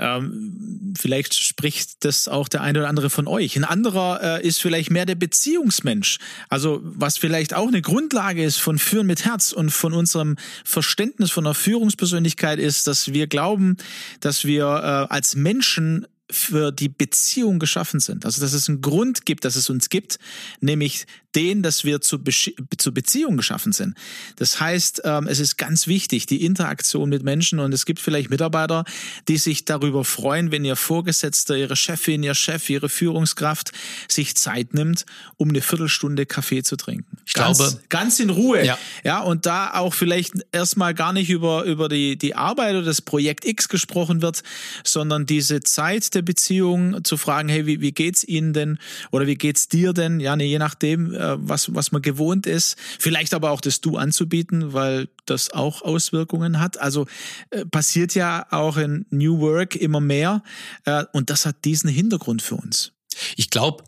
Ähm, 0.00 0.94
vielleicht 0.98 1.34
spricht 1.34 2.04
das 2.04 2.26
auch 2.26 2.48
der 2.48 2.62
eine 2.62 2.80
oder 2.80 2.88
andere 2.88 3.10
von 3.10 3.28
euch. 3.28 3.56
Ein 3.56 3.64
anderer 3.64 4.38
äh, 4.40 4.46
ist 4.46 4.60
vielleicht 4.60 4.90
mehr 4.90 5.04
der 5.04 5.14
Beziehungsmensch. 5.14 6.18
Also 6.48 6.80
was 6.82 7.18
vielleicht 7.18 7.54
auch 7.54 7.68
eine 7.68 7.82
Grundlage 7.82 8.42
ist 8.42 8.56
von 8.56 8.78
Führen 8.78 9.06
mit 9.06 9.26
Herz 9.26 9.52
und 9.52 9.70
von 9.70 9.92
unserem 9.92 10.36
Verständnis 10.64 11.30
von 11.30 11.44
der 11.44 11.54
Führungspersönlichkeit 11.54 12.58
ist, 12.58 12.86
dass 12.86 13.12
wir 13.12 13.26
glauben, 13.26 13.76
dass 14.20 14.44
wir 14.46 14.64
äh, 14.64 15.12
als 15.12 15.36
Menschen 15.36 16.06
für 16.30 16.72
die 16.72 16.88
Beziehung 16.88 17.58
geschaffen 17.58 18.00
sind. 18.00 18.24
Also 18.24 18.40
dass 18.40 18.52
es 18.52 18.68
einen 18.68 18.80
Grund 18.80 19.26
gibt, 19.26 19.44
dass 19.44 19.56
es 19.56 19.68
uns 19.68 19.88
gibt, 19.88 20.18
nämlich 20.60 21.06
den, 21.34 21.62
dass 21.62 21.84
wir 21.84 22.00
zu, 22.00 22.22
Be 22.22 22.32
zu 22.76 22.92
Beziehung 22.92 23.36
geschaffen 23.36 23.72
sind. 23.72 23.94
Das 24.36 24.60
heißt, 24.60 25.02
ähm, 25.04 25.26
es 25.26 25.38
ist 25.38 25.56
ganz 25.56 25.86
wichtig, 25.86 26.26
die 26.26 26.44
Interaktion 26.44 27.08
mit 27.08 27.22
Menschen 27.22 27.58
und 27.60 27.72
es 27.72 27.86
gibt 27.86 28.00
vielleicht 28.00 28.30
Mitarbeiter, 28.30 28.84
die 29.28 29.36
sich 29.36 29.64
darüber 29.64 30.04
freuen, 30.04 30.50
wenn 30.50 30.64
ihr 30.64 30.76
Vorgesetzter, 30.76 31.56
ihre 31.56 31.76
Chefin, 31.76 32.22
ihr 32.22 32.34
Chef, 32.34 32.68
ihre 32.70 32.88
Führungskraft 32.88 33.72
sich 34.08 34.36
Zeit 34.36 34.74
nimmt, 34.74 35.06
um 35.36 35.50
eine 35.50 35.60
Viertelstunde 35.60 36.26
Kaffee 36.26 36.62
zu 36.62 36.76
trinken. 36.76 37.18
Ich 37.26 37.34
ganz, 37.34 37.58
glaube. 37.58 37.80
Ganz 37.88 38.20
in 38.20 38.30
Ruhe. 38.30 38.64
Ja. 38.64 38.78
ja, 39.04 39.20
und 39.20 39.46
da 39.46 39.74
auch 39.74 39.94
vielleicht 39.94 40.34
erstmal 40.52 40.94
gar 40.94 41.12
nicht 41.12 41.30
über, 41.30 41.64
über 41.64 41.88
die, 41.88 42.16
die 42.16 42.34
Arbeit 42.34 42.74
oder 42.74 42.84
das 42.84 43.02
Projekt 43.02 43.44
X 43.44 43.68
gesprochen 43.68 44.22
wird, 44.22 44.42
sondern 44.84 45.26
diese 45.26 45.60
Zeit 45.60 46.14
der 46.14 46.22
Beziehung 46.22 47.04
zu 47.04 47.16
fragen, 47.16 47.48
hey, 47.48 47.66
wie, 47.66 47.80
wie 47.80 47.92
geht's 47.92 48.24
Ihnen 48.24 48.52
denn 48.52 48.78
oder 49.10 49.26
wie 49.26 49.36
geht's 49.36 49.68
dir 49.68 49.92
denn? 49.92 50.20
Ja, 50.20 50.36
ne, 50.36 50.44
je 50.44 50.58
nachdem, 50.58 51.14
was, 51.38 51.74
was 51.74 51.92
man 51.92 52.02
gewohnt 52.02 52.46
ist. 52.46 52.76
Vielleicht 52.98 53.34
aber 53.34 53.50
auch 53.50 53.60
das 53.60 53.80
Du 53.80 53.96
anzubieten, 53.96 54.72
weil 54.72 55.08
das 55.26 55.50
auch 55.50 55.82
Auswirkungen 55.82 56.60
hat. 56.60 56.78
Also 56.78 57.06
äh, 57.50 57.64
passiert 57.64 58.14
ja 58.14 58.46
auch 58.50 58.76
in 58.76 59.06
New 59.10 59.40
Work 59.40 59.76
immer 59.76 60.00
mehr. 60.00 60.42
Äh, 60.84 61.04
und 61.12 61.30
das 61.30 61.46
hat 61.46 61.64
diesen 61.64 61.90
Hintergrund 61.90 62.42
für 62.42 62.56
uns. 62.56 62.92
Ich 63.36 63.50
glaube, 63.50 63.84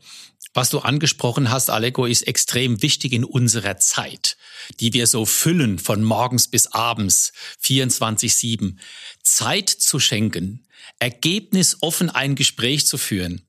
was 0.54 0.68
du 0.68 0.80
angesprochen 0.80 1.50
hast, 1.50 1.70
Aleko, 1.70 2.04
ist 2.04 2.22
extrem 2.22 2.82
wichtig 2.82 3.12
in 3.12 3.24
unserer 3.24 3.78
Zeit, 3.78 4.36
die 4.80 4.92
wir 4.92 5.06
so 5.06 5.24
füllen 5.24 5.78
von 5.78 6.04
morgens 6.04 6.48
bis 6.48 6.66
abends, 6.66 7.32
24-7. 7.62 8.76
Zeit 9.22 9.70
zu 9.70 9.98
schenken, 9.98 10.66
ergebnisoffen 10.98 12.10
ein 12.10 12.34
Gespräch 12.34 12.86
zu 12.86 12.98
führen 12.98 13.42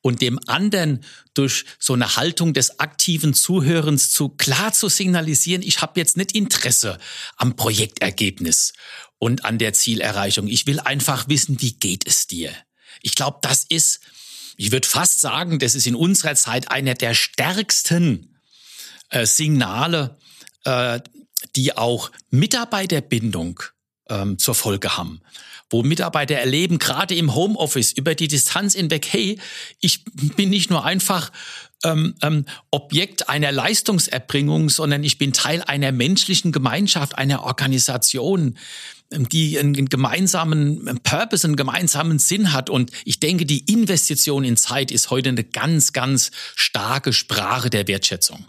und 0.00 0.22
dem 0.22 0.38
anderen 0.46 1.04
durch 1.34 1.64
so 1.78 1.94
eine 1.94 2.16
Haltung 2.16 2.54
des 2.54 2.78
aktiven 2.78 3.34
Zuhörens 3.34 4.10
zu 4.10 4.28
klar 4.28 4.72
zu 4.72 4.88
signalisieren, 4.88 5.62
ich 5.62 5.82
habe 5.82 5.98
jetzt 5.98 6.16
nicht 6.16 6.32
Interesse 6.32 6.98
am 7.36 7.56
Projektergebnis 7.56 8.72
und 9.18 9.44
an 9.44 9.58
der 9.58 9.72
Zielerreichung. 9.72 10.46
Ich 10.46 10.66
will 10.66 10.80
einfach 10.80 11.28
wissen, 11.28 11.60
wie 11.60 11.72
geht 11.72 12.06
es 12.06 12.26
dir? 12.26 12.52
Ich 13.02 13.14
glaube, 13.14 13.38
das 13.42 13.64
ist, 13.68 14.00
ich 14.56 14.72
würde 14.72 14.86
fast 14.86 15.20
sagen, 15.20 15.58
das 15.58 15.74
ist 15.74 15.86
in 15.86 15.94
unserer 15.94 16.34
Zeit 16.34 16.70
einer 16.70 16.94
der 16.94 17.14
stärksten 17.14 18.36
äh, 19.10 19.26
Signale, 19.26 20.18
äh, 20.64 21.00
die 21.54 21.76
auch 21.76 22.10
Mitarbeiterbindung 22.30 23.60
ähm, 24.08 24.38
zur 24.38 24.54
Folge 24.54 24.96
haben 24.96 25.20
wo 25.70 25.82
Mitarbeiter 25.82 26.36
erleben, 26.36 26.78
gerade 26.78 27.14
im 27.14 27.34
Homeoffice 27.34 27.92
über 27.92 28.14
die 28.14 28.28
Distanz 28.28 28.74
hinweg, 28.74 29.08
hey, 29.10 29.38
ich 29.80 30.04
bin 30.36 30.50
nicht 30.50 30.70
nur 30.70 30.84
einfach 30.84 31.32
ähm, 31.84 32.14
ähm, 32.22 32.44
Objekt 32.70 33.28
einer 33.28 33.52
Leistungserbringung, 33.52 34.68
sondern 34.68 35.02
ich 35.02 35.18
bin 35.18 35.32
Teil 35.32 35.62
einer 35.62 35.92
menschlichen 35.92 36.52
Gemeinschaft, 36.52 37.18
einer 37.18 37.42
Organisation, 37.42 38.56
ähm, 39.10 39.28
die 39.28 39.58
einen 39.58 39.88
gemeinsamen 39.88 41.00
Purpose, 41.02 41.46
einen 41.46 41.56
gemeinsamen 41.56 42.18
Sinn 42.18 42.52
hat. 42.52 42.70
Und 42.70 42.92
ich 43.04 43.18
denke, 43.18 43.44
die 43.44 43.70
Investition 43.70 44.44
in 44.44 44.56
Zeit 44.56 44.90
ist 44.90 45.10
heute 45.10 45.30
eine 45.30 45.44
ganz, 45.44 45.92
ganz 45.92 46.30
starke 46.54 47.12
Sprache 47.12 47.70
der 47.70 47.88
Wertschätzung. 47.88 48.46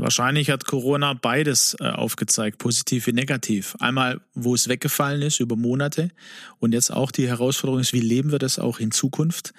Wahrscheinlich 0.00 0.50
hat 0.50 0.64
Corona 0.64 1.14
beides 1.14 1.76
äh, 1.80 1.84
aufgezeigt, 1.84 2.58
positiv 2.58 3.06
wie 3.06 3.12
negativ. 3.12 3.76
Einmal, 3.80 4.20
wo 4.34 4.54
es 4.54 4.68
weggefallen 4.68 5.22
ist 5.22 5.40
über 5.40 5.56
Monate 5.56 6.10
und 6.60 6.72
jetzt 6.72 6.92
auch 6.92 7.10
die 7.10 7.28
Herausforderung 7.28 7.80
ist, 7.80 7.92
wie 7.92 8.00
leben 8.00 8.30
wir 8.30 8.38
das 8.38 8.58
auch 8.58 8.78
in 8.78 8.90
Zukunft. 8.90 9.52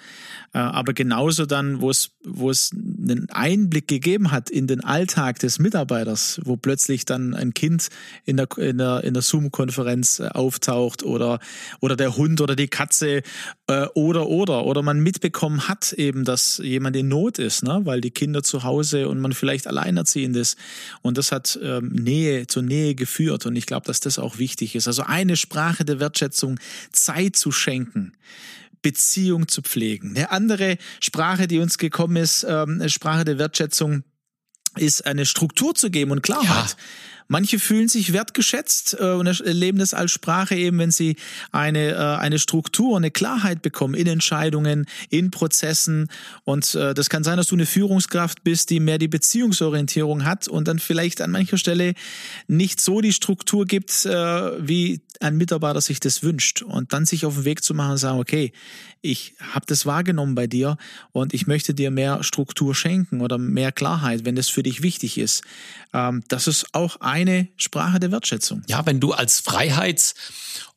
Äh, 0.52 0.58
aber 0.58 0.92
genauso 0.92 1.46
dann, 1.46 1.80
wo 1.80 1.90
es, 1.90 2.10
wo 2.24 2.50
es 2.50 2.72
einen 2.72 3.28
Einblick 3.30 3.86
gegeben 3.88 4.30
hat 4.30 4.50
in 4.50 4.66
den 4.66 4.82
Alltag 4.82 5.38
des 5.38 5.58
Mitarbeiters, 5.58 6.40
wo 6.44 6.56
plötzlich 6.56 7.04
dann 7.04 7.34
ein 7.34 7.54
Kind 7.54 7.88
in 8.24 8.36
der, 8.36 8.48
in 8.56 8.78
der, 8.78 9.04
in 9.04 9.14
der 9.14 9.22
Zoom-Konferenz 9.22 10.20
äh, 10.20 10.28
auftaucht 10.28 11.02
oder, 11.02 11.38
oder 11.80 11.96
der 11.96 12.16
Hund 12.16 12.40
oder 12.40 12.56
die 12.56 12.68
Katze 12.68 13.22
äh, 13.70 13.86
oder, 13.94 14.26
oder, 14.26 14.66
oder 14.66 14.82
man 14.82 14.98
mitbekommen 14.98 15.68
hat 15.68 15.92
eben, 15.92 16.24
dass 16.24 16.58
jemand 16.58 16.96
in 16.96 17.06
Not 17.06 17.38
ist, 17.38 17.62
ne? 17.62 17.80
weil 17.84 18.00
die 18.00 18.10
Kinder 18.10 18.42
zu 18.42 18.64
Hause 18.64 19.08
und 19.08 19.20
man 19.20 19.32
vielleicht 19.32 19.68
alleinerziehend 19.68 20.36
ist. 20.36 20.58
Und 21.02 21.16
das 21.16 21.30
hat 21.30 21.58
ähm, 21.62 21.88
Nähe 21.88 22.48
zur 22.48 22.64
Nähe 22.64 22.96
geführt. 22.96 23.46
Und 23.46 23.54
ich 23.54 23.66
glaube, 23.66 23.86
dass 23.86 24.00
das 24.00 24.18
auch 24.18 24.38
wichtig 24.38 24.74
ist. 24.74 24.88
Also 24.88 25.02
eine 25.02 25.36
Sprache 25.36 25.84
der 25.84 26.00
Wertschätzung, 26.00 26.58
Zeit 26.90 27.36
zu 27.36 27.52
schenken. 27.52 28.12
Beziehung 28.82 29.46
zu 29.46 29.62
pflegen. 29.62 30.16
Eine 30.16 30.32
andere 30.32 30.78
Sprache, 31.00 31.46
die 31.46 31.58
uns 31.58 31.78
gekommen 31.78 32.16
ist, 32.16 32.44
ähm, 32.48 32.78
eine 32.80 32.88
Sprache 32.88 33.24
der 33.24 33.38
Wertschätzung, 33.38 34.02
ist 34.76 35.06
eine 35.06 35.26
Struktur 35.26 35.74
zu 35.74 35.90
geben 35.90 36.10
und 36.12 36.22
Klarheit. 36.22 36.48
Ja. 36.48 36.76
Manche 37.32 37.60
fühlen 37.60 37.86
sich 37.86 38.12
wertgeschätzt 38.12 38.96
äh, 38.98 39.12
und 39.12 39.28
erleben 39.28 39.78
das 39.78 39.94
als 39.94 40.10
Sprache 40.10 40.56
eben, 40.56 40.78
wenn 40.80 40.90
sie 40.90 41.14
eine, 41.52 41.92
äh, 41.92 41.96
eine 41.96 42.40
Struktur, 42.40 42.96
eine 42.96 43.12
Klarheit 43.12 43.62
bekommen 43.62 43.94
in 43.94 44.08
Entscheidungen, 44.08 44.86
in 45.10 45.30
Prozessen. 45.30 46.08
Und 46.42 46.74
äh, 46.74 46.92
das 46.92 47.08
kann 47.08 47.22
sein, 47.22 47.36
dass 47.36 47.46
du 47.46 47.54
eine 47.54 47.66
Führungskraft 47.66 48.42
bist, 48.42 48.70
die 48.70 48.80
mehr 48.80 48.98
die 48.98 49.06
Beziehungsorientierung 49.06 50.24
hat 50.24 50.48
und 50.48 50.66
dann 50.66 50.80
vielleicht 50.80 51.20
an 51.20 51.30
mancher 51.30 51.56
Stelle 51.56 51.94
nicht 52.48 52.80
so 52.80 53.00
die 53.00 53.12
Struktur 53.12 53.64
gibt, 53.64 54.06
äh, 54.06 54.10
wie 54.10 55.00
ein 55.20 55.36
Mitarbeiter 55.36 55.80
sich 55.80 56.00
das 56.00 56.24
wünscht. 56.24 56.62
Und 56.62 56.92
dann 56.92 57.06
sich 57.06 57.26
auf 57.26 57.34
den 57.34 57.44
Weg 57.44 57.62
zu 57.62 57.74
machen 57.74 57.92
und 57.92 57.98
sagen, 57.98 58.18
okay, 58.18 58.52
ich 59.02 59.34
habe 59.52 59.64
das 59.66 59.86
wahrgenommen 59.86 60.34
bei 60.34 60.46
dir 60.46 60.76
und 61.12 61.32
ich 61.32 61.46
möchte 61.46 61.74
dir 61.74 61.90
mehr 61.90 62.22
Struktur 62.22 62.74
schenken 62.74 63.20
oder 63.20 63.38
mehr 63.38 63.72
Klarheit, 63.72 64.24
wenn 64.24 64.34
das 64.34 64.48
für 64.48 64.62
dich 64.62 64.82
wichtig 64.82 65.16
ist. 65.16 65.42
Ähm, 65.92 66.22
das 66.28 66.46
ist 66.46 66.74
auch 66.74 66.96
ein 67.00 67.19
deine 67.26 67.48
Sprache 67.56 68.00
der 68.00 68.10
Wertschätzung? 68.12 68.62
Ja, 68.66 68.84
wenn 68.86 69.00
du 69.00 69.12
als 69.12 69.40
Freiheits- 69.40 70.14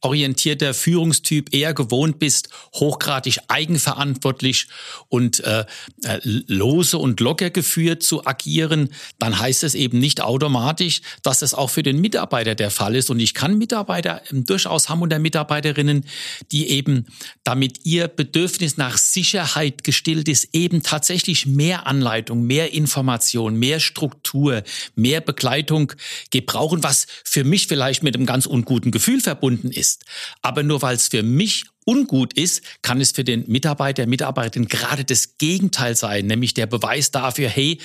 orientierter 0.02 0.74
Führungstyp 0.74 1.54
eher 1.54 1.74
gewohnt 1.74 2.20
bist, 2.20 2.50
hochgradig 2.74 3.40
eigenverantwortlich 3.48 4.68
und 5.10 5.40
äh, 5.42 5.66
äh, 6.04 6.20
lose 6.24 6.98
und 6.98 7.20
locker 7.20 7.50
geführt 7.50 8.04
zu 8.04 8.26
agieren, 8.26 8.90
dann 9.20 9.40
heißt 9.40 9.64
es 9.64 9.76
eben 9.76 10.00
nicht 10.00 10.22
automatisch, 10.22 11.02
dass 11.22 11.42
es 11.42 11.54
auch 11.54 11.70
für 11.70 11.84
den 11.84 12.02
Mitarbeiter 12.02 12.56
der 12.56 12.72
Fall 12.72 12.96
ist. 12.96 13.10
Und 13.10 13.20
ich 13.20 13.34
kann 13.34 13.58
Mitarbeiter 13.58 14.22
ähm, 14.32 14.46
durchaus 14.46 14.90
haben 14.90 15.02
oder 15.02 15.20
Mitarbeiterinnen, 15.20 16.06
die 16.52 16.70
eben, 16.70 17.06
damit 17.44 17.86
ihr 17.86 18.08
Bedürfnis 18.08 18.78
nach 18.78 18.98
Sicherheit 18.98 19.84
gestillt 19.84 20.28
ist, 20.28 20.50
eben 20.54 20.84
tatsächlich 20.84 21.46
mehr 21.46 21.88
Anleitung, 21.88 22.44
mehr 22.44 22.74
Information, 22.74 23.58
mehr 23.58 23.80
Struktur, 23.80 24.64
mehr 24.96 25.22
Begleitung 25.22 25.94
gebrauchen, 26.32 26.84
was 26.84 27.08
für 27.24 27.44
mich 27.44 27.68
vielleicht 27.68 28.04
mit 28.04 28.16
einem 28.16 28.26
ganz 28.26 28.46
unguten 28.46 28.92
Gefühl 28.92 29.22
verbunden 29.22 29.72
ist. 29.76 30.06
Aber 30.42 30.64
nur 30.64 30.82
weil 30.82 30.96
es 30.96 31.08
für 31.10 31.24
mich 31.24 31.66
ungut 31.86 32.34
ist, 32.34 32.62
kann 32.82 33.02
es 33.02 33.12
für 33.12 33.24
den 33.24 33.46
Mitarbeiter, 33.48 34.06
Mitarbeiterin 34.06 34.68
gerade 34.68 35.04
das 35.04 35.38
Gegenteil 35.38 35.96
sein, 35.96 36.28
nämlich 36.28 36.54
der 36.54 36.66
Beweis 36.66 37.12
dafür, 37.12 37.50
hey, 37.50 37.80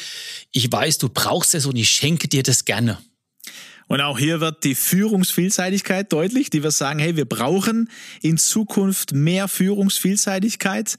ich 0.52 0.70
weiß, 0.70 0.98
du 0.98 1.08
brauchst 1.08 1.54
es 1.54 1.66
und 1.66 1.76
ich 1.76 1.90
schenke 1.90 2.28
dir 2.28 2.42
das 2.42 2.64
gerne. 2.64 2.98
Und 3.88 4.02
auch 4.02 4.18
hier 4.18 4.40
wird 4.40 4.64
die 4.64 4.74
Führungsvielseitigkeit 4.74 6.12
deutlich, 6.12 6.50
die 6.50 6.62
wir 6.62 6.70
sagen, 6.70 6.98
hey, 6.98 7.16
wir 7.16 7.24
brauchen 7.24 7.88
in 8.20 8.36
Zukunft 8.36 9.12
mehr 9.12 9.48
Führungsvielseitigkeit. 9.48 10.96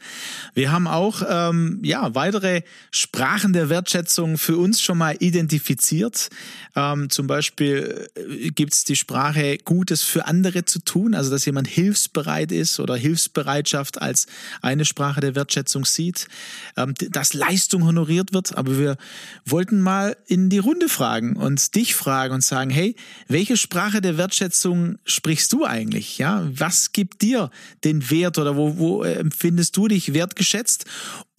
Wir 0.55 0.71
haben 0.71 0.87
auch 0.87 1.21
ähm, 1.27 1.79
ja 1.83 2.15
weitere 2.15 2.63
Sprachen 2.89 3.53
der 3.53 3.69
Wertschätzung 3.69 4.39
für 4.39 4.57
uns 4.57 4.81
schon 4.81 4.97
mal 4.97 5.15
identifiziert. 5.19 6.29
Ähm, 6.75 7.11
zum 7.11 7.27
Beispiel 7.27 8.09
äh, 8.15 8.49
gibt 8.49 8.73
es 8.73 8.85
die 8.85 8.95
Sprache 8.95 9.59
Gutes 9.59 10.01
für 10.01 10.25
andere 10.25 10.65
zu 10.65 10.79
tun, 10.79 11.13
also 11.13 11.29
dass 11.29 11.45
jemand 11.45 11.67
hilfsbereit 11.67 12.51
ist 12.51 12.79
oder 12.79 12.95
Hilfsbereitschaft 12.95 14.01
als 14.01 14.25
eine 14.63 14.85
Sprache 14.85 15.21
der 15.21 15.35
Wertschätzung 15.35 15.85
sieht, 15.85 16.27
ähm, 16.75 16.95
dass 16.97 17.35
Leistung 17.35 17.85
honoriert 17.85 18.33
wird. 18.33 18.57
Aber 18.57 18.79
wir 18.79 18.97
wollten 19.45 19.79
mal 19.79 20.17
in 20.25 20.49
die 20.49 20.57
Runde 20.57 20.89
fragen 20.89 21.35
und 21.35 21.75
dich 21.75 21.93
fragen 21.93 22.33
und 22.33 22.43
sagen, 22.43 22.71
hey, 22.71 22.78
welche 23.27 23.57
Sprache 23.57 24.01
der 24.01 24.17
Wertschätzung 24.17 24.97
sprichst 25.05 25.53
du 25.53 25.65
eigentlich? 25.65 26.17
Ja, 26.17 26.47
was 26.51 26.91
gibt 26.91 27.21
dir 27.21 27.49
den 27.83 28.09
Wert 28.09 28.37
oder 28.37 28.55
wo, 28.55 28.77
wo 28.77 29.03
äh, 29.03 29.13
empfindest 29.13 29.75
du 29.77 29.87
dich 29.87 30.13
wertgeschätzt? 30.13 30.85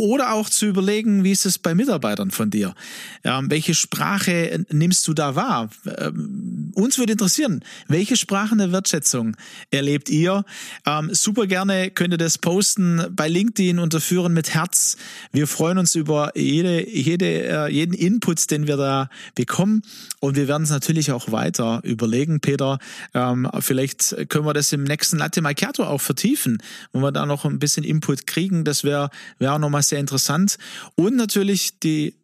Oder 0.00 0.32
auch 0.32 0.48
zu 0.48 0.64
überlegen, 0.64 1.24
wie 1.24 1.30
ist 1.30 1.44
es 1.44 1.58
bei 1.58 1.74
Mitarbeitern 1.74 2.30
von 2.30 2.48
dir? 2.48 2.74
Ähm, 3.22 3.50
welche 3.50 3.74
Sprache 3.74 4.64
nimmst 4.70 5.06
du 5.06 5.12
da 5.12 5.36
wahr? 5.36 5.68
Ähm, 5.98 6.72
uns 6.74 6.96
würde 6.96 7.12
interessieren, 7.12 7.62
welche 7.86 8.16
Sprachen 8.16 8.56
der 8.56 8.72
Wertschätzung 8.72 9.36
erlebt 9.70 10.08
ihr? 10.08 10.46
Ähm, 10.86 11.12
super 11.12 11.46
gerne 11.46 11.90
könnt 11.90 12.14
ihr 12.14 12.16
das 12.16 12.38
posten 12.38 13.04
bei 13.10 13.28
LinkedIn 13.28 13.78
unter 13.78 14.00
Führen 14.00 14.32
mit 14.32 14.54
Herz. 14.54 14.96
Wir 15.32 15.46
freuen 15.46 15.76
uns 15.76 15.94
über 15.94 16.32
jede, 16.34 16.88
jede, 16.88 17.26
äh, 17.26 17.70
jeden 17.70 17.92
Input, 17.92 18.50
den 18.50 18.66
wir 18.66 18.78
da 18.78 19.10
bekommen. 19.34 19.82
Und 20.20 20.34
wir 20.34 20.48
werden 20.48 20.62
es 20.62 20.70
natürlich 20.70 21.12
auch 21.12 21.30
weiter 21.30 21.80
überlegen, 21.82 22.40
Peter. 22.40 22.78
Ähm, 23.12 23.46
vielleicht 23.60 24.16
können 24.30 24.46
wir 24.46 24.54
das 24.54 24.72
im 24.72 24.84
nächsten 24.84 25.18
Latte 25.18 25.42
Macchiato 25.42 25.84
auch 25.84 26.00
vertiefen, 26.00 26.62
wo 26.94 27.00
wir 27.00 27.12
da 27.12 27.26
noch 27.26 27.44
ein 27.44 27.58
bisschen 27.58 27.84
Input 27.84 28.26
kriegen. 28.26 28.64
Das 28.64 28.82
wäre 28.82 29.10
wär 29.38 29.58
nochmal 29.58 29.82
sehr 29.90 30.00
interessant. 30.00 30.56
Und 30.96 31.16
natürlich 31.16 31.78
die 31.80 32.14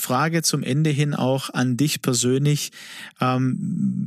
Frage 0.00 0.42
zum 0.42 0.62
Ende 0.62 0.90
hin 0.90 1.14
auch 1.14 1.50
an 1.50 1.76
dich 1.76 2.02
persönlich. 2.02 2.72
Ähm, 3.20 3.56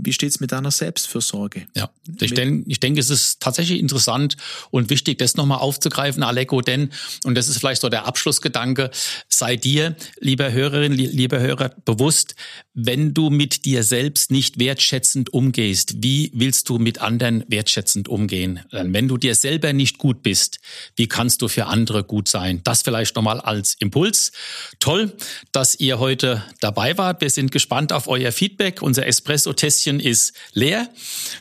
wie 0.04 0.14
steht 0.14 0.32
es 0.32 0.40
mit 0.40 0.52
deiner 0.52 0.72
Selbstfürsorge? 0.72 1.66
Ja, 1.76 1.90
ich, 2.20 2.34
denke, 2.34 2.70
ich 2.70 2.80
denke, 2.80 3.00
es 3.00 3.10
ist 3.10 3.40
tatsächlich 3.40 3.80
interessant 3.80 4.36
und 4.72 4.90
wichtig, 4.90 5.20
das 5.20 5.36
nochmal 5.36 5.60
aufzugreifen, 5.60 6.24
Aleko, 6.24 6.62
denn, 6.62 6.90
und 7.24 7.36
das 7.36 7.48
ist 7.48 7.60
vielleicht 7.60 7.82
so 7.82 7.90
der 7.90 8.06
Abschlussgedanke, 8.06 8.92
sei 9.30 9.56
dir, 9.56 9.96
lieber 10.20 10.52
Hörerin, 10.52 10.92
lieber 10.92 11.40
Hörer, 11.40 11.70
bewusst, 11.86 12.36
wenn 12.74 13.14
du 13.14 13.30
mit 13.30 13.66
dir 13.66 13.84
selbst 13.84 14.32
nicht 14.32 14.58
wertschätzend 14.60 15.32
umgehst, 15.32 16.04
wie 16.04 16.32
willst 16.34 16.70
du 16.70 16.80
mit 16.80 17.02
anderen 17.02 17.44
wertschätzend 17.48 18.08
umgehen? 18.08 18.62
Wenn 18.72 19.08
du 19.08 19.18
dir 19.18 19.36
selber 19.36 19.74
nicht 19.74 20.00
gut 20.00 20.24
bist, 20.24 20.60
wie 20.96 21.08
kannst 21.08 21.42
du 21.44 21.48
für 21.48 21.68
andere 21.68 22.04
gut 22.04 22.28
sein? 22.28 22.62
Das 22.64 22.82
vielleicht 22.82 23.16
nochmal 23.16 23.40
als 23.40 23.76
Impuls. 23.80 24.32
Toll, 24.80 25.14
dass 25.52 25.76
ihr 25.80 25.83
heute 25.92 26.42
dabei 26.62 26.98
wart. 26.98 27.22
Wir 27.22 27.30
sind 27.30 27.52
gespannt 27.52 27.92
auf 27.92 28.08
euer 28.08 28.32
Feedback. 28.32 28.82
Unser 28.82 29.06
Espresso-Tässchen 29.06 30.00
ist 30.00 30.34
leer. 30.54 30.88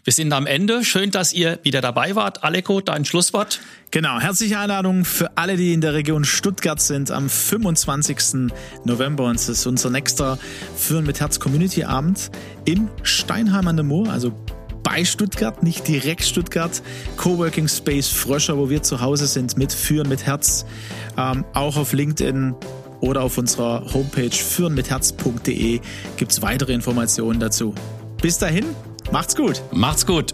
Wir 0.02 0.12
sind 0.12 0.32
am 0.32 0.46
Ende. 0.46 0.84
Schön, 0.84 1.10
dass 1.12 1.32
ihr 1.32 1.60
wieder 1.62 1.80
dabei 1.80 2.16
wart. 2.16 2.42
Aleko, 2.42 2.80
dein 2.80 3.04
Schlusswort. 3.04 3.60
Genau, 3.92 4.18
herzliche 4.18 4.58
Einladung 4.58 5.04
für 5.04 5.36
alle, 5.36 5.56
die 5.56 5.72
in 5.72 5.80
der 5.80 5.94
Region 5.94 6.24
Stuttgart 6.24 6.80
sind 6.80 7.10
am 7.10 7.30
25. 7.30 8.50
November. 8.84 9.24
Und 9.24 9.36
es 9.36 9.48
ist 9.48 9.64
unser 9.66 9.90
nächster 9.90 10.38
Führen 10.76 11.06
mit 11.06 11.20
Herz 11.20 11.38
Community 11.38 11.84
Abend 11.84 12.30
in 12.64 12.88
Steinheim 13.04 13.68
an 13.68 13.76
der 13.76 13.84
Moor, 13.84 14.08
also 14.08 14.32
bei 14.82 15.04
Stuttgart, 15.04 15.62
nicht 15.62 15.86
direkt 15.86 16.24
Stuttgart. 16.24 16.82
Coworking 17.16 17.68
Space 17.68 18.08
Fröscher, 18.08 18.58
wo 18.58 18.68
wir 18.68 18.82
zu 18.82 19.00
Hause 19.00 19.26
sind 19.26 19.56
mit 19.56 19.72
Führen 19.72 20.08
mit 20.08 20.26
Herz. 20.26 20.66
Ähm, 21.16 21.44
auch 21.54 21.76
auf 21.76 21.92
LinkedIn 21.92 22.54
oder 23.02 23.22
auf 23.22 23.36
unserer 23.36 23.84
Homepage 23.92 24.30
führenmitherz.de 24.30 25.80
gibt 26.16 26.32
es 26.32 26.40
weitere 26.40 26.72
Informationen 26.72 27.40
dazu. 27.40 27.74
Bis 28.22 28.38
dahin, 28.38 28.64
macht's 29.10 29.36
gut. 29.36 29.60
Macht's 29.72 30.06
gut. 30.06 30.32